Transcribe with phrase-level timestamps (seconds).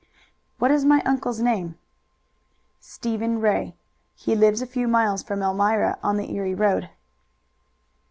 [0.57, 1.77] "What is my uncle's name?"
[2.79, 3.75] "Stephen Ray.
[4.15, 6.89] He lives a few miles from Elmira on the Erie Road."